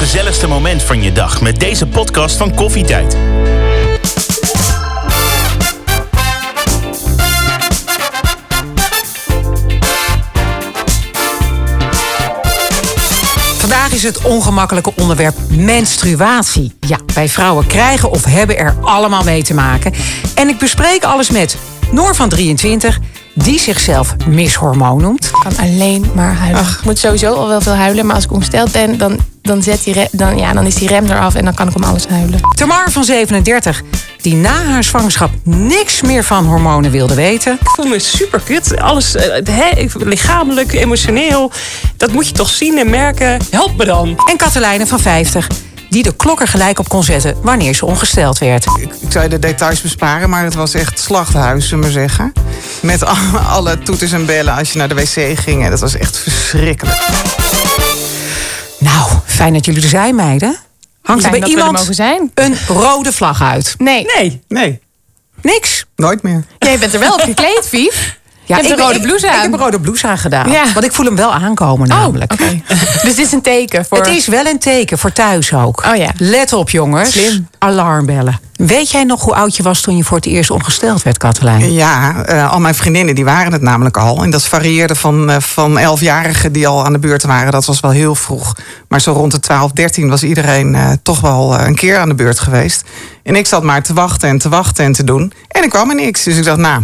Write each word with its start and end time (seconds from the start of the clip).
gezelligste 0.00 0.48
moment 0.48 0.82
van 0.82 1.02
je 1.02 1.12
dag 1.12 1.40
met 1.40 1.60
deze 1.60 1.86
podcast 1.86 2.36
van 2.36 2.54
Koffietijd. 2.54 3.16
Vandaag 13.58 13.92
is 13.92 14.02
het 14.02 14.22
ongemakkelijke 14.22 14.92
onderwerp 14.96 15.34
menstruatie. 15.48 16.72
Ja, 16.80 16.98
wij 17.14 17.28
vrouwen 17.28 17.66
krijgen 17.66 18.10
of 18.10 18.24
hebben 18.24 18.58
er 18.58 18.74
allemaal 18.80 19.24
mee 19.24 19.42
te 19.42 19.54
maken. 19.54 19.92
En 20.34 20.48
ik 20.48 20.58
bespreek 20.58 21.04
alles 21.04 21.30
met 21.30 21.56
Noor 21.90 22.14
van 22.14 22.28
23, 22.28 22.98
die 23.34 23.58
zichzelf 23.60 24.14
mishormoon 24.28 25.00
noemt. 25.00 25.24
Ik 25.24 25.32
kan 25.42 25.56
alleen 25.66 26.10
maar 26.14 26.34
huilen. 26.34 26.60
Ik 26.60 26.84
moet 26.84 26.98
sowieso 26.98 27.34
al 27.34 27.48
wel 27.48 27.60
veel 27.60 27.74
huilen, 27.74 28.06
maar 28.06 28.14
als 28.14 28.24
ik 28.24 28.32
ongesteld 28.32 28.72
ben, 28.72 28.98
dan, 28.98 29.18
dan, 29.42 29.62
zet 29.62 29.84
die 29.84 30.08
dan, 30.12 30.38
ja, 30.38 30.52
dan 30.52 30.66
is 30.66 30.74
die 30.74 30.88
rem 30.88 31.04
eraf 31.04 31.34
en 31.34 31.44
dan 31.44 31.54
kan 31.54 31.68
ik 31.68 31.74
om 31.76 31.82
alles 31.84 32.06
huilen. 32.06 32.40
Tamar 32.56 32.90
van 32.90 33.04
37, 33.04 33.82
die 34.22 34.34
na 34.34 34.64
haar 34.64 34.84
zwangerschap 34.84 35.30
niks 35.42 36.02
meer 36.02 36.24
van 36.24 36.44
hormonen 36.46 36.90
wilde 36.90 37.14
weten. 37.14 37.52
Ik 37.52 37.68
voel 37.68 37.86
me 37.86 37.98
super 37.98 38.40
kut. 38.40 38.80
Alles, 38.80 39.14
eh, 39.14 39.40
hè, 39.54 39.68
ik- 39.80 39.92
lichamelijk, 40.04 40.72
emotioneel. 40.72 41.52
Dat 41.96 42.12
moet 42.12 42.26
je 42.26 42.32
toch 42.34 42.50
zien 42.50 42.78
en 42.78 42.90
merken. 42.90 43.38
Help 43.50 43.76
me 43.76 43.84
dan. 43.84 44.20
En 44.30 44.36
Katelijne 44.36 44.86
van 44.86 45.00
50, 45.00 45.46
die 45.90 46.02
de 46.02 46.16
klok 46.16 46.40
er 46.40 46.48
gelijk 46.48 46.78
op 46.78 46.88
kon 46.88 47.02
zetten 47.02 47.36
wanneer 47.42 47.74
ze 47.74 47.86
ongesteld 47.86 48.38
werd. 48.38 48.64
Ik, 48.64 48.76
ik 49.00 49.10
zou 49.12 49.24
je 49.24 49.30
de 49.30 49.38
details 49.38 49.80
besparen, 49.80 50.30
maar 50.30 50.44
het 50.44 50.54
was 50.54 50.74
echt 50.74 50.98
slachthuis, 50.98 51.68
zullen 51.68 51.84
we 51.84 51.90
maar 51.92 52.00
zeggen. 52.08 52.32
Met 52.82 53.04
al- 53.04 53.16
alle 53.56 53.78
toeters 53.78 54.12
en 54.12 54.26
bellen 54.26 54.54
als 54.56 54.72
je 54.72 54.78
naar 54.78 54.88
de 54.88 54.94
wc 54.94 55.38
ging. 55.38 55.64
En 55.64 55.70
dat 55.70 55.80
was 55.80 55.96
echt 55.96 56.18
verschrikkelijk. 56.18 56.98
Nou, 58.78 59.10
fijn 59.26 59.52
dat 59.52 59.64
jullie 59.64 59.82
er 59.82 59.88
zijn, 59.88 60.14
meiden. 60.14 60.56
Hangt 61.02 61.24
er 61.24 61.30
bij 61.30 61.40
er 61.40 61.48
iemand 61.48 61.72
mogen 61.78 61.94
zijn. 61.94 62.30
een 62.34 62.56
rode 62.68 63.12
vlag 63.12 63.42
uit? 63.42 63.74
Nee, 63.78 64.04
Nee. 64.16 64.42
Nee, 64.48 64.80
Niks? 65.42 65.86
nooit 65.96 66.22
meer. 66.22 66.44
jij 66.58 66.78
bent 66.78 66.92
er 66.94 66.98
wel 67.00 67.12
op 67.14 67.20
gekleed, 67.20 67.66
Vief. 67.68 68.18
Ja, 68.50 68.56
Je 68.56 68.62
hebt 68.62 68.74
een 68.74 68.78
ik- 68.78 68.84
rode 68.84 68.98
ik- 68.98 69.02
blouse 69.02 69.26
Ik, 69.26 69.32
aan. 69.32 69.40
heb 69.40 69.52
een 69.52 69.58
rode 69.58 69.80
blouse 69.80 70.06
aangedaan. 70.06 70.50
Ja. 70.50 70.64
Want 70.72 70.84
ik 70.84 70.92
voel 70.92 71.06
hem 71.06 71.16
wel 71.16 71.32
aankomen 71.34 71.88
namelijk. 71.88 72.32
Oké. 72.32 72.60
dus 73.04 73.14
dit 73.14 73.18
is 73.18 73.32
een 73.32 73.40
teken 73.42 73.84
voor... 73.84 73.98
Het 73.98 74.06
is 74.06 74.26
wel 74.26 74.46
een 74.46 74.58
teken 74.58 74.98
voor 74.98 75.12
thuis 75.12 75.52
ook. 75.54 75.84
Oh 75.86 75.96
ja. 75.96 76.10
Let 76.16 76.52
op, 76.52 76.70
jongens. 76.70 77.12
Slim. 77.12 77.48
Alarmbellen. 77.58 78.40
Weet 78.52 78.90
jij 78.90 79.04
nog 79.04 79.22
hoe 79.22 79.34
oud 79.34 79.56
je 79.56 79.62
was 79.62 79.80
toen 79.80 79.96
je 79.96 80.04
voor 80.04 80.16
het 80.16 80.26
eerst 80.26 80.50
ongesteld 80.50 81.02
werd, 81.02 81.18
Katelijn? 81.18 81.72
Ja, 81.72 82.24
eh, 82.24 82.52
al 82.52 82.60
mijn 82.60 82.74
vriendinnen 82.74 83.14
die 83.14 83.24
waren 83.24 83.52
het 83.52 83.62
namelijk 83.62 83.96
al. 83.96 84.22
En 84.22 84.30
dat 84.30 84.44
varieerde 84.44 84.94
van, 84.94 85.30
eh, 85.30 85.40
van 85.40 85.78
elfjarigen 85.78 86.52
die 86.52 86.66
al 86.68 86.84
aan 86.84 86.92
de 86.92 86.98
beurt 86.98 87.22
waren. 87.22 87.52
Dat 87.52 87.64
was 87.64 87.80
wel 87.80 87.90
heel 87.90 88.14
vroeg. 88.14 88.56
Maar 88.88 89.00
zo 89.00 89.12
rond 89.12 89.32
de 89.32 89.40
12, 89.40 89.72
13 89.72 90.08
was 90.08 90.22
iedereen 90.22 90.74
eh, 90.74 90.90
toch 91.02 91.20
wel 91.20 91.60
een 91.60 91.74
keer 91.74 91.98
aan 91.98 92.08
de 92.08 92.14
beurt 92.14 92.38
geweest. 92.38 92.84
En 93.22 93.36
ik 93.36 93.46
zat 93.46 93.62
maar 93.62 93.82
te 93.82 93.92
wachten 93.92 94.28
en 94.28 94.38
te 94.38 94.48
wachten 94.48 94.84
en 94.84 94.92
te 94.92 95.04
doen. 95.04 95.32
En 95.48 95.62
er 95.62 95.68
kwam 95.68 95.88
er 95.88 95.94
niks. 95.96 96.22
Dus 96.22 96.36
ik 96.36 96.44
dacht, 96.44 96.58
nou, 96.58 96.82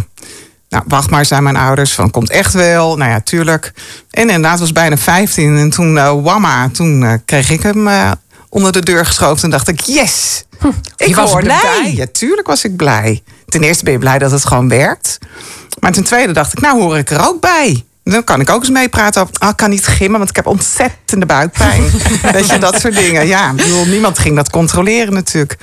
nou 0.77 0.89
wacht 0.89 1.09
maar, 1.09 1.25
zijn 1.25 1.43
mijn 1.43 1.57
ouders. 1.57 1.93
Van, 1.93 2.11
komt 2.11 2.29
echt 2.29 2.53
wel. 2.53 2.97
Nou 2.97 3.11
ja, 3.11 3.19
tuurlijk. 3.19 3.73
En 4.11 4.29
inderdaad, 4.29 4.59
was 4.59 4.71
bijna 4.71 4.97
15. 4.97 5.57
En 5.57 5.69
toen, 5.69 5.97
eh 5.97 6.21
wamma, 6.21 6.69
toen 6.69 7.03
eh, 7.03 7.13
kreeg 7.25 7.49
ik 7.49 7.61
hem 7.61 7.87
eh, 7.87 8.11
onder 8.49 8.71
de 8.71 8.79
deur 8.79 9.05
geschoven. 9.05 9.43
En 9.43 9.49
dacht 9.49 9.67
ik, 9.67 9.79
yes! 9.79 10.45
Ik 10.97 11.07
je 11.07 11.15
was 11.15 11.33
blij. 11.33 11.59
bij. 11.61 11.93
Ja, 11.95 12.05
tuurlijk 12.11 12.47
was 12.47 12.63
ik 12.63 12.75
blij. 12.75 13.23
Ten 13.45 13.63
eerste 13.63 13.83
ben 13.83 13.93
je 13.93 13.99
blij 13.99 14.17
dat 14.17 14.31
het 14.31 14.45
gewoon 14.45 14.69
werkt. 14.69 15.17
Maar 15.79 15.91
ten 15.91 16.03
tweede 16.03 16.33
dacht 16.33 16.53
ik, 16.53 16.59
nou 16.59 16.81
hoor 16.81 16.97
ik 16.97 17.09
er 17.09 17.27
ook 17.27 17.41
bij. 17.41 17.85
Dan 18.03 18.23
kan 18.23 18.39
ik 18.39 18.49
ook 18.49 18.59
eens 18.59 18.69
meepraten 18.69 19.27
ah, 19.33 19.49
ik 19.49 19.55
kan 19.55 19.69
niet 19.69 19.87
gimmen, 19.87 20.17
want 20.17 20.29
ik 20.29 20.35
heb 20.35 20.47
ontzettende 20.47 21.25
buikpijn. 21.25 21.83
Weet 22.33 22.49
je, 22.49 22.57
dat 22.59 22.79
soort 22.79 22.95
dingen. 22.95 23.27
Ja, 23.27 23.49
ik 23.49 23.55
bedoel, 23.55 23.85
niemand 23.85 24.19
ging 24.19 24.35
dat 24.35 24.49
controleren 24.49 25.13
natuurlijk. 25.13 25.57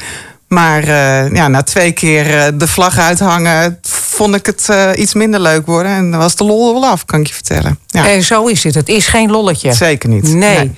Maar 0.48 0.86
ja, 1.34 1.48
na 1.48 1.62
twee 1.62 1.92
keer 1.92 2.58
de 2.58 2.68
vlag 2.68 2.98
uithangen, 2.98 3.80
vond 4.14 4.34
ik 4.34 4.46
het 4.46 4.68
eh, 4.68 4.90
iets 4.96 5.14
minder 5.14 5.40
leuk 5.40 5.66
worden. 5.66 5.92
En 5.92 6.10
dan 6.10 6.20
was 6.20 6.36
de 6.36 6.44
lol 6.44 6.68
er 6.74 6.80
wel 6.80 6.90
af, 6.90 7.04
kan 7.04 7.20
ik 7.20 7.26
je 7.26 7.34
vertellen. 7.34 7.78
Ja, 7.86 8.08
Eh, 8.08 8.20
zo 8.20 8.46
is 8.46 8.64
het. 8.64 8.74
Het 8.74 8.88
is 8.88 9.06
geen 9.06 9.30
lolletje. 9.30 9.72
zeker 9.72 10.08
niet. 10.08 10.28
Nee. 10.34 10.72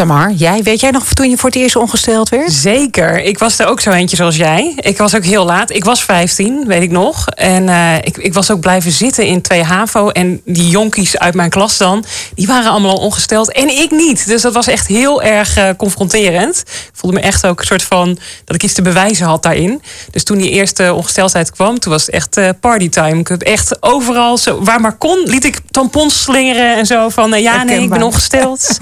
Tamar, 0.00 0.32
jij, 0.32 0.62
weet 0.62 0.80
jij 0.80 0.90
nog 0.90 1.04
toen 1.12 1.30
je 1.30 1.36
voor 1.36 1.48
het 1.48 1.58
eerst 1.58 1.76
ongesteld 1.76 2.28
werd? 2.28 2.52
Zeker. 2.52 3.22
Ik 3.22 3.38
was 3.38 3.58
er 3.58 3.66
ook 3.66 3.80
zo 3.80 3.90
eentje 3.90 4.16
zoals 4.16 4.36
jij. 4.36 4.72
Ik 4.76 4.98
was 4.98 5.14
ook 5.14 5.24
heel 5.24 5.44
laat. 5.44 5.70
Ik 5.70 5.84
was 5.84 6.04
15, 6.04 6.66
weet 6.66 6.82
ik 6.82 6.90
nog. 6.90 7.28
En 7.28 7.68
eh, 7.68 7.96
ik, 7.96 8.16
ik 8.16 8.34
was 8.34 8.50
ook 8.50 8.60
blijven 8.60 8.92
zitten 8.92 9.26
in 9.26 9.42
2 9.42 9.62
HAVO. 9.62 10.08
En 10.08 10.40
die 10.44 10.68
jonkies 10.68 11.18
uit 11.18 11.34
mijn 11.34 11.50
klas 11.50 11.76
dan, 11.76 12.04
die 12.34 12.46
waren 12.46 12.70
allemaal 12.70 12.90
al 12.90 13.04
ongesteld. 13.04 13.52
En 13.52 13.68
ik 13.68 13.90
niet. 13.90 14.26
Dus 14.26 14.42
dat 14.42 14.54
was 14.54 14.66
echt 14.66 14.86
heel 14.86 15.22
erg 15.22 15.56
eh, 15.56 15.68
confronterend. 15.76 16.58
Ik 16.66 16.90
voelde 16.92 17.16
me 17.16 17.22
echt 17.22 17.46
ook 17.46 17.60
een 17.60 17.66
soort 17.66 17.82
van 17.82 18.18
dat 18.44 18.56
ik 18.56 18.62
iets 18.62 18.74
te 18.74 18.82
bewijzen 18.82 19.26
had 19.26 19.42
daarin. 19.42 19.82
Dus 20.10 20.24
toen 20.24 20.38
die 20.38 20.50
eerste 20.50 20.94
ongesteldheid 20.94 21.50
kwam, 21.50 21.78
toen 21.78 21.92
was 21.92 22.06
het 22.06 22.14
echt 22.14 22.36
eh, 22.36 22.48
partytime. 22.60 23.18
Ik 23.18 23.28
heb 23.28 23.42
echt 23.42 23.82
overal, 23.82 24.38
zo, 24.38 24.62
waar 24.62 24.80
maar 24.80 24.96
kon, 24.96 25.22
liet 25.24 25.44
ik 25.44 25.60
tampons 25.70 26.22
slingeren 26.22 26.76
en 26.76 26.86
zo. 26.86 27.08
Van 27.08 27.42
ja, 27.42 27.64
nee, 27.64 27.82
ik 27.82 27.90
ben 27.90 28.02
ongesteld. 28.02 28.68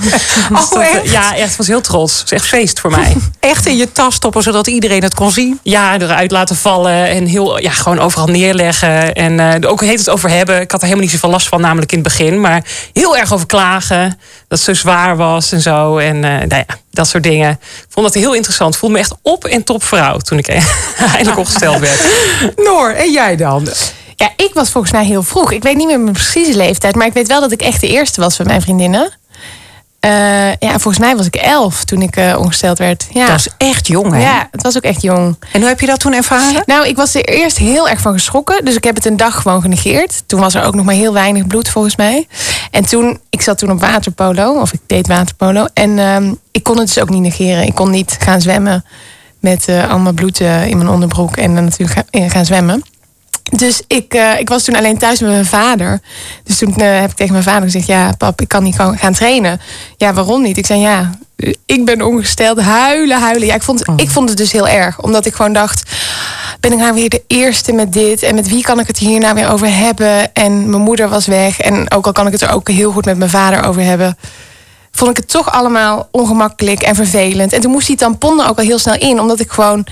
Oh, 0.52 0.84
eh, 0.84 0.94
echt? 0.94 1.07
Ja, 1.10 1.36
echt. 1.36 1.50
Ik 1.50 1.56
was 1.56 1.66
heel 1.66 1.80
trots. 1.80 2.12
Het 2.12 2.30
was 2.30 2.32
echt 2.32 2.48
feest 2.48 2.80
voor 2.80 2.90
mij. 2.90 3.16
Echt 3.40 3.66
in 3.66 3.76
je 3.76 3.92
tas 3.92 4.14
stoppen, 4.14 4.42
zodat 4.42 4.66
iedereen 4.66 5.02
het 5.02 5.14
kon 5.14 5.30
zien? 5.30 5.58
Ja, 5.62 5.98
eruit 5.98 6.30
laten 6.30 6.56
vallen 6.56 7.06
en 7.08 7.26
heel, 7.26 7.58
ja, 7.58 7.70
gewoon 7.70 7.98
overal 7.98 8.26
neerleggen. 8.26 9.14
En 9.14 9.62
eh, 9.62 9.70
ook 9.70 9.80
heet 9.80 9.98
het 9.98 10.10
over 10.10 10.30
hebben. 10.30 10.60
Ik 10.60 10.70
had 10.70 10.80
er 10.80 10.86
helemaal 10.86 11.04
niet 11.04 11.14
zoveel 11.14 11.30
last 11.30 11.48
van, 11.48 11.60
namelijk 11.60 11.92
in 11.92 11.98
het 11.98 12.08
begin. 12.08 12.40
Maar 12.40 12.64
heel 12.92 13.16
erg 13.16 13.32
over 13.32 13.46
klagen. 13.46 14.08
Dat 14.48 14.58
het 14.58 14.60
zo 14.60 14.74
zwaar 14.74 15.16
was 15.16 15.52
en 15.52 15.60
zo. 15.60 15.98
En 15.98 16.24
eh, 16.24 16.30
nou 16.30 16.64
ja, 16.66 16.76
dat 16.90 17.08
soort 17.08 17.22
dingen. 17.22 17.50
Ik 17.50 17.86
vond 17.88 18.06
dat 18.06 18.14
heel 18.14 18.34
interessant. 18.34 18.74
Ik 18.74 18.80
voelde 18.80 18.94
me 18.94 19.00
echt 19.00 19.14
op 19.22 19.44
en 19.44 19.64
top 19.64 19.84
vrouw 19.84 20.16
toen 20.16 20.38
ik 20.38 20.48
eindelijk 21.12 21.38
opgesteld 21.38 21.78
werd. 21.78 22.06
Noor, 22.66 22.90
en 22.90 23.12
jij 23.12 23.36
dan? 23.36 23.68
Ja, 24.16 24.32
ik 24.36 24.50
was 24.54 24.70
volgens 24.70 24.92
mij 24.92 25.04
heel 25.04 25.22
vroeg. 25.22 25.52
Ik 25.52 25.62
weet 25.62 25.76
niet 25.76 25.86
meer 25.86 26.00
mijn 26.00 26.12
precieze 26.12 26.56
leeftijd, 26.56 26.94
maar 26.94 27.06
ik 27.06 27.12
weet 27.12 27.28
wel 27.28 27.40
dat 27.40 27.52
ik 27.52 27.60
echt 27.60 27.80
de 27.80 27.88
eerste 27.88 28.20
was 28.20 28.36
van 28.36 28.46
mijn 28.46 28.62
vriendinnen. 28.62 29.17
Eh, 30.00 30.50
ja, 30.58 30.70
volgens 30.70 30.98
mij 30.98 31.16
was 31.16 31.26
ik 31.26 31.34
elf 31.34 31.84
toen 31.84 32.02
ik 32.02 32.16
eh, 32.16 32.38
ongesteld 32.38 32.78
werd. 32.78 33.06
Ja. 33.10 33.26
Dat 33.26 33.38
is 33.38 33.48
echt 33.56 33.86
jong, 33.86 34.12
hè? 34.12 34.20
ja, 34.20 34.48
het 34.50 34.62
was 34.62 34.76
ook 34.76 34.82
echt 34.82 35.02
jong. 35.02 35.36
En 35.52 35.60
hoe 35.60 35.68
heb 35.68 35.80
je 35.80 35.86
dat 35.86 36.00
toen 36.00 36.12
ervaren? 36.12 36.62
Nou, 36.66 36.86
ik 36.86 36.96
was 36.96 37.14
er 37.14 37.24
eerst 37.24 37.58
heel 37.58 37.88
erg 37.88 38.00
van 38.00 38.12
geschrokken. 38.12 38.64
Dus 38.64 38.76
ik 38.76 38.84
heb 38.84 38.94
het 38.94 39.04
een 39.04 39.16
dag 39.16 39.42
gewoon 39.42 39.62
genegeerd. 39.62 40.22
Toen 40.26 40.40
was 40.40 40.54
er 40.54 40.64
ook 40.64 40.74
nog 40.74 40.84
maar 40.84 40.94
heel 40.94 41.12
weinig 41.12 41.46
bloed 41.46 41.68
volgens 41.68 41.96
mij. 41.96 42.26
En 42.70 42.86
toen, 42.86 43.20
ik 43.30 43.40
zat 43.40 43.58
toen 43.58 43.70
op 43.70 43.80
waterpolo. 43.80 44.60
Of 44.60 44.72
ik 44.72 44.80
deed 44.86 45.06
waterpolo. 45.06 45.66
En 45.74 45.98
ehm, 45.98 46.34
ik 46.50 46.62
kon 46.62 46.78
het 46.78 46.86
dus 46.86 47.02
ook 47.02 47.10
niet 47.10 47.22
negeren. 47.22 47.66
Ik 47.66 47.74
kon 47.74 47.90
niet 47.90 48.16
gaan 48.18 48.40
zwemmen 48.40 48.84
met 49.40 49.68
eh, 49.68 49.90
allemaal 49.90 50.12
bloed 50.12 50.40
in 50.40 50.76
mijn 50.76 50.88
onderbroek. 50.88 51.36
En 51.36 51.54
dan 51.54 51.64
natuurlijk 51.64 52.06
gaan, 52.10 52.30
gaan 52.30 52.44
zwemmen. 52.44 52.82
Dus 53.50 53.82
ik, 53.86 54.14
eh, 54.14 54.38
ik 54.38 54.48
was 54.48 54.64
toen 54.64 54.76
alleen 54.76 54.98
thuis 54.98 55.20
met 55.20 55.30
mijn 55.30 55.46
vader. 55.46 56.00
Dus 56.44 56.58
toen 56.58 56.76
eh, 56.76 57.00
heb 57.00 57.10
ik 57.10 57.16
tegen 57.16 57.32
mijn 57.32 57.44
vader 57.44 57.62
gezegd: 57.62 57.86
Ja, 57.86 58.12
pap, 58.18 58.40
ik 58.40 58.48
kan 58.48 58.62
niet 58.62 58.74
gaan 58.74 58.98
gaan 58.98 59.12
trainen. 59.12 59.60
Ja, 59.96 60.12
waarom 60.12 60.42
niet? 60.42 60.56
Ik 60.56 60.66
zei: 60.66 60.80
Ja, 60.80 61.10
ik 61.66 61.84
ben 61.84 62.02
ongesteld. 62.02 62.60
Huilen, 62.60 63.20
huilen. 63.20 63.46
Ja, 63.46 63.54
ik 63.54 63.62
vond, 63.62 63.82
ik 63.96 64.10
vond 64.10 64.28
het 64.28 64.38
dus 64.38 64.52
heel 64.52 64.68
erg. 64.68 65.02
Omdat 65.02 65.26
ik 65.26 65.34
gewoon 65.34 65.52
dacht: 65.52 65.90
Ben 66.60 66.72
ik 66.72 66.78
nou 66.78 66.94
weer 66.94 67.08
de 67.08 67.22
eerste 67.26 67.72
met 67.72 67.92
dit? 67.92 68.22
En 68.22 68.34
met 68.34 68.48
wie 68.48 68.62
kan 68.62 68.80
ik 68.80 68.86
het 68.86 68.98
hier 68.98 69.20
nou 69.20 69.34
weer 69.34 69.50
over 69.50 69.74
hebben? 69.76 70.34
En 70.34 70.70
mijn 70.70 70.82
moeder 70.82 71.08
was 71.08 71.26
weg. 71.26 71.60
En 71.60 71.90
ook 71.90 72.06
al 72.06 72.12
kan 72.12 72.26
ik 72.26 72.32
het 72.32 72.42
er 72.42 72.52
ook 72.52 72.68
heel 72.68 72.92
goed 72.92 73.04
met 73.04 73.18
mijn 73.18 73.30
vader 73.30 73.64
over 73.64 73.82
hebben. 73.82 74.16
Vond 74.92 75.10
ik 75.10 75.16
het 75.16 75.28
toch 75.28 75.52
allemaal 75.52 76.08
ongemakkelijk 76.10 76.82
en 76.82 76.94
vervelend. 76.94 77.52
En 77.52 77.60
toen 77.60 77.70
moest 77.70 77.86
die 77.86 77.96
tampon 77.96 78.40
er 78.40 78.48
ook 78.48 78.58
al 78.58 78.64
heel 78.64 78.78
snel 78.78 78.98
in, 78.98 79.20
omdat 79.20 79.40
ik 79.40 79.50
gewoon 79.50 79.86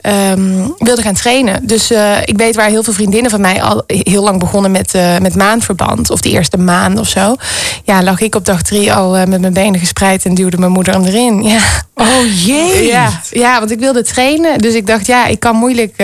ehm, 0.00 0.68
wilde 0.78 1.02
gaan 1.02 1.14
trainen. 1.14 1.66
Dus 1.66 1.90
eh, 1.90 2.16
ik 2.24 2.36
weet 2.36 2.56
waar 2.56 2.68
heel 2.68 2.82
veel 2.82 2.92
vriendinnen 2.92 3.30
van 3.30 3.40
mij 3.40 3.62
al 3.62 3.84
heel 3.86 4.22
lang 4.22 4.38
begonnen 4.38 4.70
met, 4.70 4.94
eh, 4.94 5.18
met 5.18 5.34
maandverband. 5.34 6.10
Of 6.10 6.20
de 6.20 6.30
eerste 6.30 6.58
maand 6.58 6.98
of 6.98 7.08
zo. 7.08 7.36
Ja, 7.84 8.02
lag 8.02 8.20
ik 8.20 8.34
op 8.34 8.44
dag 8.44 8.62
drie 8.62 8.92
al 8.92 9.16
eh, 9.16 9.26
met 9.26 9.40
mijn 9.40 9.52
benen 9.52 9.80
gespreid 9.80 10.24
en 10.24 10.34
duwde 10.34 10.58
mijn 10.58 10.72
moeder 10.72 10.94
hem 10.94 11.04
erin. 11.04 11.42
Ja. 11.42 11.60
Oh 11.94 12.44
jee. 12.46 12.86
Ja, 12.86 13.20
ja, 13.30 13.58
want 13.58 13.70
ik 13.70 13.78
wilde 13.78 14.02
trainen. 14.02 14.58
Dus 14.58 14.74
ik 14.74 14.86
dacht, 14.86 15.06
ja, 15.06 15.26
ik 15.26 15.40
kan 15.40 15.56
moeilijk 15.56 15.94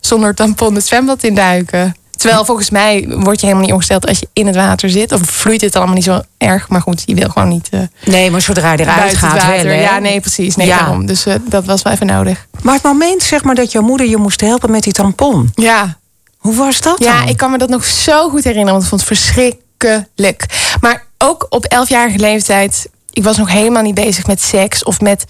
zonder 0.00 0.34
tampon 0.34 0.74
het 0.74 0.86
zwembad 0.86 1.22
induiken. 1.22 1.94
Terwijl 2.18 2.44
volgens 2.44 2.70
mij 2.70 3.04
word 3.08 3.40
je 3.40 3.46
helemaal 3.46 3.64
niet 3.64 3.74
ongesteld 3.74 4.06
als 4.06 4.18
je 4.18 4.28
in 4.32 4.46
het 4.46 4.56
water 4.56 4.90
zit. 4.90 5.12
Of 5.12 5.20
vloeit 5.24 5.60
het 5.60 5.76
allemaal 5.76 5.94
niet 5.94 6.04
zo 6.04 6.20
erg. 6.38 6.68
Maar 6.68 6.80
goed, 6.80 7.02
je 7.04 7.14
wil 7.14 7.28
gewoon 7.28 7.48
niet 7.48 7.68
eh 7.70 7.80
Nee, 8.04 8.30
maar 8.30 8.40
zodra 8.40 8.72
je 8.72 8.78
eruit 8.80 8.98
buiten 8.98 9.18
gaat 9.18 9.32
het 9.32 9.42
water. 9.42 9.64
wel, 9.66 9.78
ja, 9.80 9.98
nee, 9.98 10.20
precies. 10.20 10.56
Nee, 10.56 10.66
Ja. 10.66 10.78
daarom. 10.78 11.06
Dus 11.06 11.26
eh, 11.26 11.34
dat 11.44 11.64
was 11.64 11.82
wel 11.82 11.92
even 11.92 12.06
nodig. 12.06 12.46
Maar 12.62 12.74
het 12.74 12.82
moment 12.82 13.22
zeg 13.22 13.44
maar, 13.44 13.54
dat 13.54 13.72
jouw 13.72 13.82
moeder 13.82 14.06
je 14.08 14.16
moest 14.16 14.40
helpen 14.40 14.70
met 14.70 14.82
die 14.82 14.92
tampon. 14.92 15.50
Ja, 15.54 15.98
Hoe 16.38 16.54
was 16.54 16.80
dat 16.80 16.98
ja 17.04 17.18
dan? 17.18 17.28
ik 17.28 17.36
kan 17.36 17.50
me 17.50 17.58
dat 17.58 17.68
nog 17.68 17.84
zo 17.84 18.28
goed 18.28 18.44
herinneren. 18.44 18.72
Want 18.72 18.82
ik 18.82 18.88
vond 18.88 19.08
het 19.08 19.18
verschrikkelijk. 19.18 20.46
Maar 20.80 21.04
ook 21.18 21.46
op 21.48 21.64
elfjarige 21.64 22.18
leeftijd... 22.18 22.88
Ik 23.12 23.24
was 23.24 23.36
nog 23.36 23.50
helemaal 23.50 23.82
niet 23.82 23.94
bezig 23.94 24.26
met 24.26 24.40
seks 24.42 24.82
of 24.84 25.00
met 25.00 25.24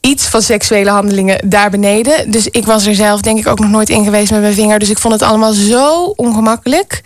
iets 0.00 0.26
van 0.26 0.42
seksuele 0.42 0.90
handelingen 0.90 1.48
daar 1.48 1.70
beneden. 1.70 2.30
Dus 2.30 2.46
ik 2.46 2.66
was 2.66 2.86
er 2.86 2.94
zelf 2.94 3.20
denk 3.20 3.38
ik 3.38 3.46
ook 3.46 3.58
nog 3.58 3.70
nooit 3.70 3.88
in 3.88 4.04
geweest 4.04 4.30
met 4.30 4.40
mijn 4.40 4.54
vinger. 4.54 4.78
Dus 4.78 4.90
ik 4.90 4.98
vond 4.98 5.14
het 5.14 5.22
allemaal 5.22 5.52
zo 5.52 6.04
ongemakkelijk. 6.04 7.02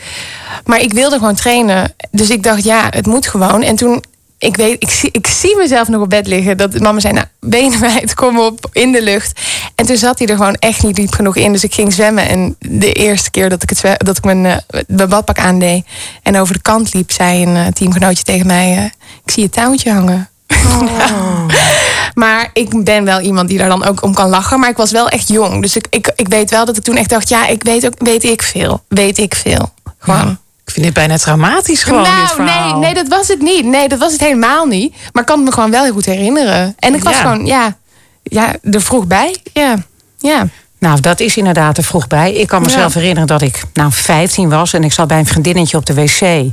Maar 0.65 0.81
ik 0.81 0.93
wilde 0.93 1.19
gewoon 1.19 1.35
trainen. 1.35 1.95
Dus 2.11 2.31
ik 2.31 2.43
dacht, 2.43 2.65
ja, 2.65 2.87
het 2.91 3.07
moet 3.07 3.27
gewoon. 3.27 3.63
En 3.63 3.77
toen 3.77 4.03
ik 4.43 4.57
weet, 4.57 4.83
ik 4.83 4.91
zie, 4.91 5.09
ik 5.13 5.27
zie 5.27 5.57
mezelf 5.57 5.89
nog 5.89 6.03
op 6.03 6.11
bed 6.11 6.27
liggen. 6.27 6.57
Dat 6.57 6.79
mama 6.81 7.01
zei, 7.01 7.13
nou, 7.13 7.27
benen 7.41 7.81
wijd, 7.81 8.15
kom 8.15 8.39
op, 8.39 8.69
in 8.73 8.93
de 8.93 9.03
lucht. 9.03 9.41
En 9.75 9.87
toen 9.87 9.97
zat 9.97 10.19
hij 10.19 10.29
er 10.29 10.37
gewoon 10.37 10.55
echt 10.55 10.83
niet 10.83 10.97
diep 10.97 11.13
genoeg 11.13 11.37
in. 11.37 11.53
Dus 11.53 11.65
ik 11.65 11.75
ging 11.75 11.93
zwemmen. 11.93 12.29
En 12.29 12.57
de 12.59 12.93
eerste 12.93 13.31
keer 13.31 13.49
dat 13.49 13.63
ik, 13.63 13.71
het 13.71 14.05
dat 14.05 14.17
ik 14.17 14.25
mijn, 14.25 14.45
uh, 14.45 15.07
badpak 15.09 15.39
aandeed 15.39 15.85
en 16.23 16.37
over 16.37 16.55
de 16.55 16.63
kant 16.63 16.95
liep, 16.95 17.11
zei 17.11 17.43
een 17.43 17.57
uh, 17.57 17.67
teamgenootje 17.67 18.23
tegen 18.23 18.47
mij: 18.47 18.77
uh, 18.77 18.85
Ik 19.25 19.31
zie 19.31 19.43
je 19.43 19.51
touwtje 19.51 19.93
hangen. 19.93 20.32
Oh. 20.65 21.49
maar 22.23 22.51
ik 22.53 22.85
ben 22.85 23.05
wel 23.05 23.21
iemand 23.21 23.49
die 23.49 23.59
daar 23.59 23.69
dan 23.69 23.85
ook 23.85 24.03
om 24.03 24.15
kan 24.15 24.29
lachen. 24.29 24.61
Maar 24.61 24.71
ik 24.71 24.77
was 24.77 24.91
wel 24.91 25.09
echt 25.09 25.29
jong. 25.29 25.63
Dus 25.63 25.77
ik, 25.77 25.87
ik, 25.91 26.13
ik 26.17 26.29
weet 26.29 26.51
wel 26.51 26.65
dat 26.65 26.77
ik 26.77 26.83
toen 26.83 26.97
echt 26.97 27.11
dacht: 27.11 27.29
ja, 27.29 27.47
ik 27.47 27.63
weet 27.63 27.87
ook, 27.87 27.95
weet 27.99 28.25
ik 28.25 28.43
veel. 28.43 28.83
Weet 28.89 29.19
ik 29.19 29.35
veel. 29.35 29.73
Gewoon. 29.99 30.27
Ja. 30.27 30.41
Ik 30.65 30.73
vind 30.73 30.85
dit 30.87 30.95
bijna 30.95 31.17
traumatisch 31.17 31.83
gewoon. 31.83 32.03
Nou, 32.03 32.43
nee, 32.43 32.75
nee, 32.75 32.95
dat 32.95 33.09
was 33.09 33.29
het 33.29 33.41
niet. 33.41 33.65
Nee, 33.65 33.89
dat 33.89 33.99
was 33.99 34.13
het 34.13 34.21
helemaal 34.21 34.67
niet. 34.67 34.95
Maar 35.13 35.23
ik 35.23 35.29
kan 35.29 35.37
het 35.37 35.45
me 35.45 35.53
gewoon 35.53 35.71
wel 35.71 35.83
heel 35.83 35.93
goed 35.93 36.05
herinneren. 36.05 36.75
En 36.79 36.95
ik 36.95 37.03
was 37.03 37.15
ja. 37.15 37.21
gewoon, 37.21 37.47
ja, 37.47 37.77
ja, 38.23 38.57
er 38.63 38.83
vroeg 38.83 39.07
bij. 39.07 39.37
Ja, 39.53 39.77
ja. 40.19 40.49
Nou, 40.79 41.01
dat 41.01 41.21
is 41.21 41.37
inderdaad 41.37 41.77
er 41.77 41.85
vroeg 41.85 42.07
bij. 42.07 42.33
Ik 42.35 42.49
kan 42.49 42.63
mezelf 42.63 42.95
ja. 42.95 43.01
herinneren 43.01 43.29
dat 43.29 43.43
ik 43.43 43.63
nou 43.73 43.93
15 43.93 44.49
was 44.49 44.73
en 44.73 44.85
ik 44.85 44.93
zat 44.93 45.09
bij 45.09 45.19
een 45.19 45.27
vriendinnetje 45.27 45.77
op 45.77 45.87
de 45.87 45.95
wc. 45.95 46.53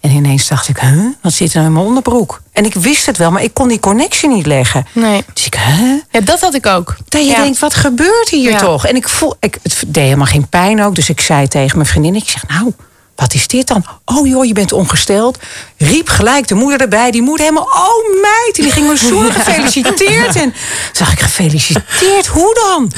En 0.00 0.10
ineens 0.10 0.48
dacht 0.48 0.68
ik, 0.68 0.78
huh, 0.78 1.04
wat 1.22 1.32
zit 1.32 1.54
er 1.54 1.64
in 1.64 1.72
mijn 1.72 1.86
onderbroek? 1.86 2.40
En 2.52 2.64
ik 2.64 2.74
wist 2.74 3.06
het 3.06 3.16
wel, 3.16 3.30
maar 3.30 3.42
ik 3.42 3.54
kon 3.54 3.68
die 3.68 3.80
connectie 3.80 4.28
niet 4.28 4.46
leggen. 4.46 4.86
Nee. 4.92 5.24
Dus 5.32 5.46
ik, 5.46 5.54
huh? 5.54 6.00
Ja, 6.10 6.20
dat 6.20 6.40
had 6.40 6.54
ik 6.54 6.66
ook. 6.66 6.96
Dat 7.08 7.20
je 7.20 7.30
ja. 7.30 7.42
denkt, 7.42 7.58
wat 7.58 7.74
gebeurt 7.74 8.28
hier 8.28 8.50
ja. 8.50 8.58
toch? 8.58 8.86
En 8.86 8.96
ik 8.96 9.08
voel, 9.08 9.34
ik, 9.40 9.58
het 9.62 9.84
deed 9.86 10.04
helemaal 10.04 10.26
geen 10.26 10.48
pijn 10.48 10.82
ook. 10.82 10.94
Dus 10.94 11.08
ik 11.08 11.20
zei 11.20 11.48
tegen 11.48 11.76
mijn 11.76 11.88
vriendin, 11.88 12.14
ik 12.14 12.28
zeg, 12.28 12.48
nou, 12.48 12.72
wat 13.16 13.34
is 13.34 13.46
dit 13.46 13.66
dan? 13.66 13.84
Oh 14.04 14.26
joh, 14.26 14.44
je 14.44 14.52
bent 14.52 14.72
ongesteld. 14.72 15.38
Riep 15.76 16.08
gelijk 16.08 16.48
de 16.48 16.54
moeder 16.54 16.80
erbij. 16.80 17.10
Die 17.10 17.22
moeder 17.22 17.46
helemaal, 17.46 17.68
oh 17.72 18.20
meid. 18.22 18.56
En 18.56 18.62
die 18.62 18.72
ging 18.72 18.86
me 18.86 18.96
zo 19.08 19.18
gefeliciteerd. 19.18 20.36
En 20.36 20.54
zag 20.92 21.12
ik 21.12 21.20
gefeliciteerd, 21.20 22.26
hoe 22.26 22.54
dan? 22.54 22.92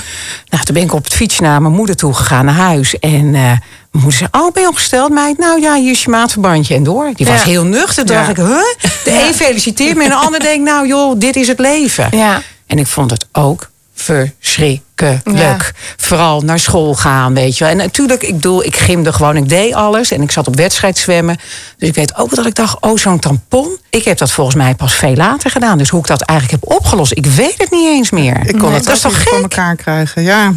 Nou, 0.49 0.65
toen 0.65 0.75
ben 0.75 0.83
ik 0.83 0.95
op 0.95 1.05
het 1.05 1.15
fietsje 1.15 1.43
naar 1.43 1.63
mijn 1.63 1.75
moeder 1.75 1.97
toe 1.97 2.15
gegaan, 2.15 2.45
naar 2.45 2.55
huis. 2.55 2.99
En 2.99 3.25
uh, 3.25 3.33
mijn 3.33 3.61
moeder 3.91 4.13
zei, 4.13 4.29
oh, 4.33 4.53
ben 4.53 4.63
je 4.63 4.69
ongesteld, 4.69 5.11
meid? 5.11 5.39
Nou 5.39 5.61
ja, 5.61 5.75
hier 5.75 5.91
is 5.91 6.03
je 6.03 6.11
maatverbandje 6.11 6.75
en 6.75 6.83
door. 6.83 7.11
Die 7.15 7.27
was 7.27 7.43
ja. 7.43 7.49
heel 7.49 7.65
nuchter. 7.65 8.05
Toen 8.05 8.17
ja. 8.17 8.27
dacht 8.27 8.39
ik, 8.39 8.45
huh? 8.45 8.93
De 9.05 9.27
een 9.27 9.35
feliciteert 9.35 9.97
me 9.97 10.03
en 10.03 10.09
de 10.09 10.17
ander 10.17 10.41
denkt, 10.41 10.71
nou 10.71 10.87
joh, 10.87 11.19
dit 11.19 11.37
is 11.37 11.49
het 11.49 11.59
leven. 11.59 12.09
Ja. 12.11 12.43
En 12.67 12.79
ik 12.79 12.87
vond 12.87 13.11
het 13.11 13.27
ook 13.33 13.71
verschrikkelijk. 14.01 15.21
Ja. 15.35 15.57
Vooral 15.97 16.41
naar 16.41 16.59
school 16.59 16.95
gaan, 16.95 17.35
weet 17.35 17.59
je 17.59 17.65
wel. 17.65 17.73
En 17.73 17.79
natuurlijk, 17.79 18.23
ik 18.23 18.35
bedoel, 18.35 18.65
ik 18.65 18.77
gimde 18.77 19.13
gewoon, 19.13 19.37
ik 19.37 19.49
deed 19.49 19.75
alles. 19.75 20.11
En 20.11 20.23
ik 20.23 20.31
zat 20.31 20.47
op 20.47 20.57
wedstrijd 20.57 20.99
zwemmen. 20.99 21.37
Dus 21.79 21.89
ik 21.89 21.95
weet 21.95 22.17
ook 22.17 22.35
dat 22.35 22.47
ik 22.47 22.55
dacht, 22.55 22.81
oh, 22.81 22.97
zo'n 22.97 23.19
tampon. 23.19 23.79
Ik 23.91 24.05
heb 24.05 24.19
dat 24.19 24.31
volgens 24.31 24.57
mij 24.57 24.75
pas 24.75 24.95
veel 24.95 25.15
later 25.15 25.51
gedaan. 25.51 25.79
Dus 25.79 25.89
hoe 25.89 26.01
ik 26.01 26.07
dat 26.07 26.23
eigenlijk 26.23 26.63
heb 26.63 26.73
opgelost, 26.73 27.13
ik 27.13 27.27
weet 27.27 27.55
het 27.59 27.71
niet 27.71 27.89
eens 27.89 28.11
meer. 28.11 28.41
Ik 28.47 28.59
kon 28.59 28.69
nee, 28.69 28.79
het 28.79 28.85
dat 28.85 29.01
toch 29.01 29.17
gek? 29.23 29.29
voor 29.29 29.41
elkaar 29.41 29.77
krijgen, 29.77 30.23
ja. 30.23 30.53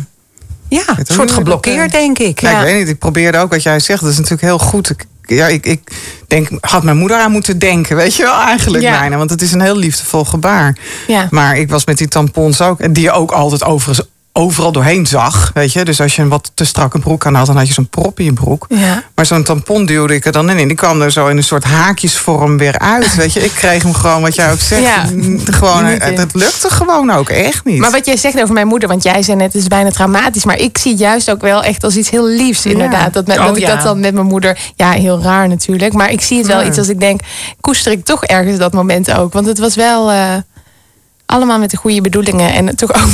Ja, 0.68 0.84
een 0.88 1.06
soort 1.06 1.32
geblokkeerd, 1.32 1.92
denk 1.92 2.20
ik. 2.20 2.42
Ja, 2.42 2.52
ja, 2.52 2.60
ik 2.60 2.66
weet 2.66 2.78
niet. 2.78 2.90
Ik 2.90 3.00
probeerde 3.00 3.38
ook 3.38 3.52
wat 3.52 3.64
jij 3.64 3.80
zegt. 3.80 4.02
Dat 4.02 4.10
is 4.10 4.16
natuurlijk 4.16 4.44
heel 4.44 4.58
goed. 4.58 4.90
Ik, 4.90 5.06
ja, 5.36 5.48
ik, 5.48 5.66
ik 5.66 5.82
denk, 6.28 6.48
had 6.60 6.84
mijn 6.84 6.98
moeder 6.98 7.18
aan 7.18 7.32
moeten 7.32 7.60
denken, 7.60 7.96
weet 7.96 8.16
je 8.16 8.24
wel, 8.24 8.40
eigenlijk 8.40 8.84
Ja. 8.84 9.00
bijna. 9.00 9.18
Want 9.18 9.30
het 9.30 9.42
is 9.42 9.52
een 9.52 9.62
heel 9.62 9.78
liefdevol 9.78 10.26
gebaar. 10.26 10.78
Ja. 11.08 11.28
Maar 11.30 11.58
ik 11.58 11.70
was 11.70 11.86
met 11.86 11.98
die 11.98 12.08
tampons 12.08 12.62
ook, 12.62 12.80
en 12.80 12.94
die 12.94 13.04
je 13.04 13.12
ook 13.12 13.32
altijd 13.32 13.64
overigens 13.64 14.08
overal 14.34 14.72
doorheen 14.72 15.06
zag, 15.08 15.52
weet 15.54 15.74
je. 15.74 15.86
Dus 15.86 16.02
als 16.02 16.16
je 16.16 16.22
een 16.22 16.30
wat 16.30 16.52
te 16.54 16.66
strakke 16.66 17.00
broek 17.00 17.26
aan 17.26 17.36
had, 17.36 17.46
dan 17.46 17.58
had 17.58 17.68
je 17.68 17.74
zo'n 17.74 17.88
prop 17.90 18.20
in 18.20 18.26
je 18.26 18.34
broek. 18.34 18.66
Ja. 18.70 19.04
Maar 19.16 19.26
zo'n 19.26 19.44
tampon 19.44 19.86
duwde 19.86 20.14
ik 20.16 20.26
er 20.26 20.32
dan 20.32 20.50
in. 20.50 20.68
Die 20.68 20.78
kwam 20.78 21.02
er 21.02 21.12
zo 21.12 21.28
in 21.28 21.38
een 21.38 21.44
soort 21.44 21.64
haakjesvorm 21.64 22.58
weer 22.58 22.80
uit, 22.80 23.16
weet 23.16 23.34
je. 23.34 23.40
Ik 23.40 23.52
kreeg 23.52 23.84
hem 23.84 23.94
gewoon, 23.94 24.22
wat 24.22 24.36
jij 24.36 24.52
ook 24.52 24.60
zegt, 24.60 24.82
Ja. 24.82 25.06
gewoon, 25.46 25.86
het, 25.86 26.18
het 26.18 26.34
lukte 26.34 26.70
gewoon 26.70 27.12
ook, 27.12 27.30
echt 27.30 27.66
niet. 27.66 27.80
Maar 27.80 27.92
wat 27.92 28.06
jij 28.06 28.18
zegt 28.18 28.42
over 28.42 28.54
mijn 28.54 28.68
moeder, 28.68 28.90
want 28.90 29.04
jij 29.04 29.24
zei 29.24 29.38
net, 29.38 29.54
het 29.54 29.62
is 29.62 29.68
bijna 29.68 29.90
traumatisch. 29.92 30.46
Maar 30.46 30.58
ik 30.60 30.78
zie 30.78 30.92
het 30.92 31.00
juist 31.00 31.32
ook 31.32 31.42
wel 31.42 31.64
echt 31.64 31.84
als 31.84 31.96
iets 31.96 32.10
heel 32.10 32.28
liefs, 32.28 32.66
inderdaad. 32.66 33.14
Dat, 33.14 33.28
met, 33.28 33.38
Oh, 33.38 33.46
dat 33.46 33.58
ik 33.58 33.64
ja. 33.64 33.76
dat 33.76 33.84
dan 33.84 34.00
met 34.00 34.14
mijn 34.14 34.26
moeder, 34.26 34.58
ja, 34.76 34.92
heel 34.92 35.22
raar 35.22 35.48
natuurlijk. 35.48 35.94
Maar 35.94 36.12
ik 36.12 36.22
zie 36.22 36.38
het 36.38 36.48
wel 36.48 36.60
Ja. 36.62 36.66
iets 36.68 36.78
als 36.78 36.90
ik 36.90 37.00
denk, 37.00 37.22
koester 37.62 37.92
ik 37.92 38.06
toch 38.06 38.24
ergens 38.26 38.58
dat 38.58 38.74
moment 38.74 39.14
ook. 39.14 39.34
Want 39.34 39.46
het 39.46 39.58
was 39.60 39.76
wel 39.76 40.12
eh, 40.12 40.34
allemaal 41.26 41.60
met 41.60 41.70
de 41.72 41.78
goede 41.78 42.02
bedoelingen. 42.02 42.54
En 42.54 42.76
toch 42.76 42.94
ook 42.94 43.10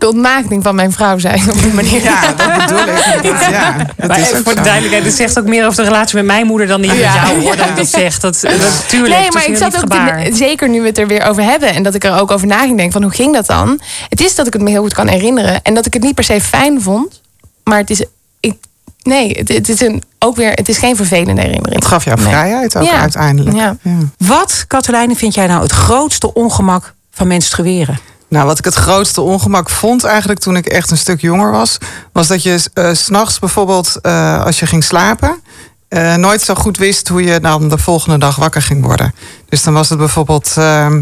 de 0.00 0.08
ontmaagding 0.08 0.62
van 0.62 0.74
mijn 0.74 0.92
vrouw 0.92 1.18
zijn 1.18 1.50
op 1.50 1.62
die 1.62 1.72
manier. 1.72 2.02
Ja, 2.02 2.32
dat 2.32 2.54
bedoel 2.66 2.78
ik. 2.78 3.40
Ja, 3.50 3.76
dat 3.96 4.08
Maar 4.08 4.18
is 4.20 4.30
even 4.30 4.44
voor 4.44 4.54
de 4.54 4.60
duidelijkheid, 4.60 5.04
het 5.04 5.14
zegt 5.14 5.38
ook 5.38 5.44
meer 5.46 5.66
over 5.66 5.76
de 5.84 5.88
relatie 5.90 6.16
met 6.16 6.24
mijn 6.24 6.46
moeder 6.46 6.66
dan 6.66 6.80
die 6.80 6.90
met 6.90 7.00
jou 7.00 7.42
hoor. 7.42 7.56
Dat 7.56 7.68
ik 7.68 7.76
dat 7.76 7.88
zeg. 7.88 8.18
Dat, 8.20 8.40
dat, 8.40 8.84
tuurlijk, 8.88 9.14
Nee, 9.20 9.30
maar 9.32 9.48
ik 9.48 9.56
zat 9.56 9.76
ook 9.76 9.90
te, 9.90 10.30
zeker 10.32 10.68
nu 10.68 10.80
we 10.80 10.86
het 10.86 10.98
er 10.98 11.06
weer 11.06 11.26
over 11.26 11.42
hebben 11.42 11.74
en 11.74 11.82
dat 11.82 11.94
ik 11.94 12.04
er 12.04 12.20
ook 12.20 12.30
over 12.30 12.46
na 12.46 12.58
ging 12.58 12.76
denken 12.76 12.92
van 12.92 13.02
hoe 13.02 13.12
ging 13.12 13.34
dat 13.34 13.46
dan? 13.46 13.80
Het 14.08 14.20
is 14.20 14.34
dat 14.34 14.46
ik 14.46 14.52
het 14.52 14.62
me 14.62 14.70
heel 14.70 14.82
goed 14.82 14.94
kan 14.94 15.08
herinneren 15.08 15.62
en 15.62 15.74
dat 15.74 15.86
ik 15.86 15.92
het 15.92 16.02
niet 16.02 16.14
per 16.14 16.24
se 16.24 16.40
fijn 16.40 16.82
vond, 16.82 17.20
maar 17.64 17.78
het 17.78 17.90
is 17.90 18.04
ik 18.40 18.54
nee, 19.02 19.32
het, 19.38 19.48
het 19.48 19.68
is 19.68 19.80
een 19.80 20.02
ook 20.18 20.36
weer 20.36 20.50
het 20.52 20.68
is 20.68 20.78
geen 20.78 20.96
vervelende 20.96 21.40
herinnering. 21.40 21.74
Het 21.74 21.84
gaf 21.86 22.04
jou 22.04 22.16
Nee. 22.20 22.28
vrijheid 22.28 22.76
ook 22.76 22.84
Ja. 22.84 23.00
uiteindelijk. 23.00 23.56
Ja. 23.56 23.76
Wat, 24.18 24.64
Katelijne, 24.66 25.16
vind 25.16 25.34
jij 25.34 25.46
nou 25.46 25.62
het 25.62 25.72
grootste 25.72 26.34
ongemak 26.34 26.94
van 27.10 27.26
menstrueren? 27.26 27.98
Nou, 28.30 28.46
wat 28.46 28.58
ik 28.58 28.64
het 28.64 28.74
grootste 28.74 29.20
ongemak 29.20 29.70
vond 29.70 30.04
eigenlijk 30.04 30.40
toen 30.40 30.56
ik 30.56 30.66
echt 30.66 30.90
een 30.90 30.98
stuk 30.98 31.20
jonger 31.20 31.50
was, 31.50 31.78
was 32.12 32.26
dat 32.26 32.42
je 32.42 32.62
eh, 32.74 32.92
s 32.92 33.04
s'nachts 33.04 33.38
bijvoorbeeld 33.38 33.98
eh, 34.02 34.44
als 34.44 34.58
je 34.58 34.66
ging 34.66 34.84
slapen, 34.84 35.42
eh, 35.90 36.14
nooit 36.14 36.42
zo 36.42 36.54
goed 36.54 36.78
wist 36.78 37.08
hoe 37.08 37.22
je 37.22 37.40
dan 37.40 37.68
de 37.68 37.78
volgende 37.78 38.18
dag 38.18 38.36
wakker 38.36 38.62
ging 38.62 38.84
worden. 38.84 39.14
Dus 39.48 39.62
dan 39.62 39.74
was 39.74 39.88
het 39.88 39.98
bijvoorbeeld, 39.98 40.54
eh, 40.56 40.94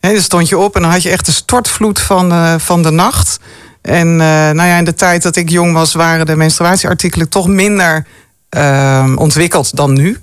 hè, 0.00 0.12
dan 0.12 0.22
stond 0.22 0.48
je 0.48 0.58
op 0.58 0.76
en 0.76 0.82
dan 0.82 0.90
had 0.90 1.02
je 1.02 1.10
echt 1.10 1.26
de 1.26 1.32
stortvloed 1.32 2.00
van, 2.00 2.60
van 2.60 2.82
de 2.82 2.90
nacht. 2.90 3.38
En 3.82 4.16
nou 4.16 4.62
ja, 4.68 4.76
in 4.76 4.84
de 4.84 4.94
tijd 4.94 5.22
dat 5.22 5.36
ik 5.36 5.50
jong 5.50 5.72
was, 5.72 5.92
waren 5.92 6.26
de 6.26 6.36
menstruatieartikelen 6.36 7.28
toch 7.28 7.46
minder 7.46 8.06
eh, 8.48 9.12
ontwikkeld 9.16 9.76
dan 9.76 9.92
nu. 9.92 10.20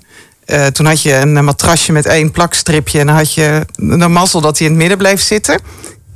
Toen 0.72 0.86
had 0.86 1.02
je 1.02 1.14
een 1.14 1.44
matrasje 1.44 1.92
met 1.92 2.06
één 2.06 2.30
plakstripje 2.30 3.00
en 3.00 3.06
dan 3.06 3.16
had 3.16 3.34
je 3.34 3.66
de 3.76 4.08
mazzel 4.08 4.40
dat 4.40 4.58
hij 4.58 4.66
in 4.66 4.72
het 4.72 4.80
midden 4.80 4.98
bleef 4.98 5.20
zitten. 5.20 5.60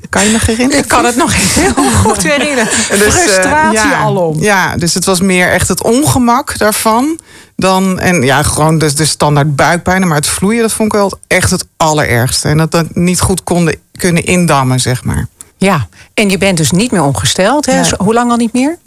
Kan 0.09 0.25
je 0.25 0.31
me 0.31 0.39
herinneren? 0.41 0.83
Ik 0.83 0.89
kan 0.89 1.05
het 1.05 1.17
nog 1.17 1.55
heel 1.55 1.91
goed 2.05 2.23
herinneren. 2.23 2.65
Dus, 2.65 2.89
eh, 2.89 3.11
Frustratie 3.11 3.89
ja, 3.89 3.99
alom. 3.99 4.41
Ja, 4.41 4.77
dus 4.77 4.95
het 4.95 5.05
was 5.05 5.21
meer 5.21 5.51
echt 5.51 5.69
het 5.69 5.83
ongemak 5.83 6.59
daarvan. 6.59 7.19
Dan, 7.57 8.01
en 8.01 8.23
ja, 8.23 8.43
gewoon 8.43 8.79
de, 8.79 8.95
de 8.95 9.05
standaard 9.05 9.57
buikpijn. 9.57 10.09
Maar 10.09 10.17
het 10.17 10.27
vloeien, 10.27 10.61
dat 10.61 10.73
vond 10.73 10.93
ik 10.93 10.99
wel 10.99 11.19
echt 11.27 11.51
het 11.51 11.65
allerergste. 11.77 12.49
En 12.49 12.57
dat 12.57 12.71
dat 12.71 12.94
niet 12.94 13.21
goed 13.21 13.44
konden, 13.44 13.77
kunnen 13.93 14.25
indammen, 14.25 14.81
zeg 14.81 15.05
maar. 15.05 15.29
Ja, 15.63 15.89
en 16.15 16.31
je 16.31 16.39
bent 16.39 16.56
dus 16.56 16.71
niet 16.71 16.91
meer 16.91 17.03
ongesteld. 17.03 17.67
Hè? 17.67 17.81
Nee. 17.81 17.91
Hoe 17.99 18.15
lang 18.15 18.31
al 18.31 18.37
niet 18.37 18.53
meer? 18.53 18.79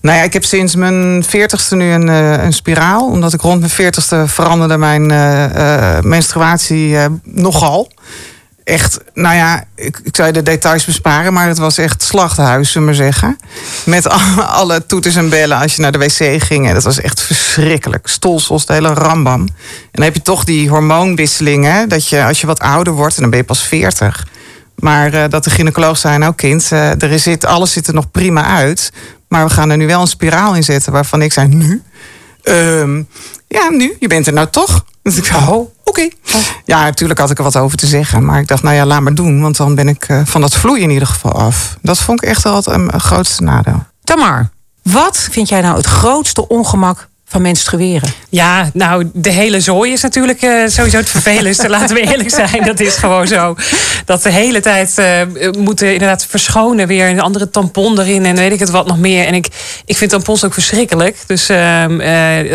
Nou 0.00 0.18
ja, 0.18 0.22
ik 0.22 0.32
heb 0.32 0.44
sinds 0.44 0.74
mijn 0.74 1.24
veertigste 1.24 1.76
nu 1.76 1.90
een, 1.92 2.08
eh, 2.08 2.44
een 2.44 2.52
spiraal. 2.52 3.06
Omdat 3.06 3.32
ik 3.32 3.40
rond 3.40 3.58
mijn 3.58 3.70
veertigste 3.70 4.24
veranderde 4.26 4.76
mijn 4.76 5.10
eh, 5.10 6.00
menstruatie 6.00 6.96
eh, 6.96 7.06
nogal. 7.22 7.90
Echt, 8.64 8.98
nou 9.14 9.34
ja, 9.36 9.64
ik, 9.76 10.00
ik 10.04 10.16
zou 10.16 10.28
je 10.28 10.34
de 10.34 10.42
details 10.42 10.84
besparen, 10.84 11.32
maar 11.32 11.48
het 11.48 11.58
was 11.58 11.78
echt 11.78 12.02
slachthuis, 12.02 12.72
zullen 12.72 12.88
we 12.88 12.94
zeggen. 12.94 13.38
Met 13.84 14.08
al- 14.08 14.42
alle 14.60 14.86
toeters 14.86 15.16
en 15.16 15.28
bellen 15.28 15.58
als 15.58 15.74
je 15.76 15.82
naar 15.82 15.92
de 15.92 15.98
wc 15.98 16.42
ging. 16.42 16.68
En 16.68 16.74
dat 16.74 16.84
was 16.84 17.00
echt 17.00 17.20
verschrikkelijk. 17.22 18.06
Stolsels, 18.08 18.66
de 18.66 18.72
hele 18.72 18.88
rambam. 18.94 19.40
En 19.40 19.48
dan 19.90 20.04
heb 20.04 20.14
je 20.14 20.22
toch 20.22 20.44
die 20.44 20.68
hormoonwisselingen. 20.68 21.88
Dat 21.88 22.08
je 22.08 22.24
als 22.24 22.40
je 22.40 22.46
wat 22.46 22.58
ouder 22.60 22.92
wordt, 22.92 23.14
en 23.14 23.20
dan 23.20 23.30
ben 23.30 23.38
je 23.38 23.44
pas 23.44 23.62
40. 23.62 24.26
Maar 24.74 25.12
eh, 25.12 25.24
dat 25.28 25.44
de 25.44 25.50
gynaecoloog 25.50 25.98
zei, 25.98 26.18
nou 26.18 26.34
kind, 26.34 26.68
eh, 26.72 27.02
er 27.02 27.18
zit, 27.18 27.44
alles 27.44 27.72
ziet 27.72 27.86
er 27.86 27.94
nog 27.94 28.10
prima 28.10 28.44
uit. 28.44 28.90
Maar 29.28 29.46
we 29.46 29.52
gaan 29.52 29.70
er 29.70 29.76
nu 29.76 29.86
wel 29.86 30.00
een 30.00 30.06
spiraal 30.06 30.54
in 30.54 30.64
zetten 30.64 30.92
waarvan 30.92 31.22
ik 31.22 31.32
zei, 31.32 31.48
nu? 31.48 31.82
Ehm, 32.42 33.02
ja, 33.48 33.68
nu, 33.70 33.96
je 33.98 34.06
bent 34.08 34.26
er 34.26 34.32
nou 34.32 34.48
toch? 34.50 34.84
Dus 35.04 35.16
ik 35.16 35.24
zei, 35.24 35.50
oh, 35.50 35.70
oké. 35.84 36.08
Ja, 36.64 36.82
natuurlijk 36.82 37.20
had 37.20 37.30
ik 37.30 37.38
er 37.38 37.44
wat 37.44 37.56
over 37.56 37.78
te 37.78 37.86
zeggen. 37.86 38.24
Maar 38.24 38.40
ik 38.40 38.46
dacht, 38.46 38.62
nou 38.62 38.74
ja, 38.74 38.86
laat 38.86 39.00
maar 39.00 39.14
doen. 39.14 39.42
Want 39.42 39.56
dan 39.56 39.74
ben 39.74 39.88
ik 39.88 40.04
eh, 40.08 40.20
van 40.24 40.40
dat 40.40 40.54
vloeien 40.54 40.82
in 40.82 40.90
ieder 40.90 41.08
geval 41.08 41.32
af. 41.32 41.76
Dat 41.82 41.98
vond 41.98 42.22
ik 42.22 42.28
echt 42.28 42.42
wel 42.42 42.56
het 42.56 42.66
um, 42.66 42.90
grootste 42.92 43.42
nadeel. 43.42 43.84
Tamar, 44.04 44.50
wat 44.82 45.28
vind 45.30 45.48
jij 45.48 45.60
nou 45.60 45.76
het 45.76 45.86
grootste 45.86 46.48
ongemak 46.48 47.08
van 47.26 47.42
menstrueren? 47.42 48.08
Ja, 48.28 48.70
nou, 48.72 49.10
de 49.12 49.30
hele 49.30 49.60
zooi 49.60 49.92
is 49.92 50.02
natuurlijk 50.02 50.42
eh, 50.42 50.66
sowieso 50.66 50.96
het 50.96 51.08
vervelendste. 51.08 51.68
laten 51.68 51.96
we 51.96 52.02
eerlijk 52.10 52.30
zijn. 52.30 52.64
Dat 52.64 52.80
is 52.80 52.96
gewoon 52.96 53.26
zo. 53.26 53.56
Dat 54.04 54.22
de 54.22 54.30
hele 54.30 54.60
tijd 54.60 54.98
eh, 54.98 55.20
moeten 55.58 55.92
inderdaad 55.92 56.26
verschonen 56.26 56.86
weer. 56.86 57.08
Een 57.08 57.20
andere 57.20 57.50
tampon 57.50 58.00
erin 58.00 58.24
en 58.24 58.36
weet 58.36 58.52
ik 58.52 58.58
het 58.58 58.70
wat 58.70 58.86
nog 58.86 58.98
meer. 58.98 59.26
En 59.26 59.34
ik, 59.34 59.48
ik 59.84 59.96
vind 59.96 60.10
tampons 60.10 60.44
ook 60.44 60.52
verschrikkelijk. 60.52 61.16
Dus 61.26 61.48
ehm, 61.48 62.00
eh, 62.00 62.38